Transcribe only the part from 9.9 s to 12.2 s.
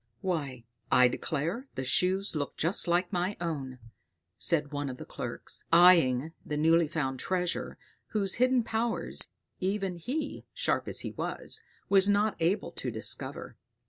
he, sharp as he was, was